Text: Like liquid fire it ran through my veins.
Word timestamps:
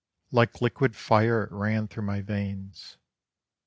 Like 0.31 0.61
liquid 0.61 0.95
fire 0.95 1.43
it 1.43 1.51
ran 1.51 1.87
through 1.87 2.07
my 2.07 2.21
veins. 2.21 2.97